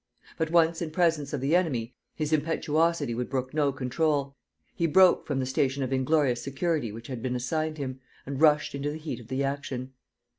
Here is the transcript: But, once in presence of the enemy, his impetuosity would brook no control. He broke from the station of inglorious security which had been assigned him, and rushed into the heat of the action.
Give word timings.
But, 0.35 0.49
once 0.49 0.81
in 0.81 0.89
presence 0.89 1.31
of 1.31 1.41
the 1.41 1.55
enemy, 1.55 1.93
his 2.15 2.33
impetuosity 2.33 3.13
would 3.13 3.29
brook 3.29 3.53
no 3.53 3.71
control. 3.71 4.35
He 4.73 4.87
broke 4.87 5.27
from 5.27 5.37
the 5.39 5.45
station 5.45 5.83
of 5.83 5.93
inglorious 5.93 6.41
security 6.41 6.91
which 6.91 7.05
had 7.05 7.21
been 7.21 7.35
assigned 7.35 7.77
him, 7.77 7.99
and 8.25 8.41
rushed 8.41 8.73
into 8.73 8.89
the 8.89 8.97
heat 8.97 9.19
of 9.19 9.27
the 9.27 9.43
action. 9.43 9.93